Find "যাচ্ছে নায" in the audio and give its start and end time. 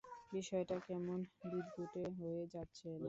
2.53-2.99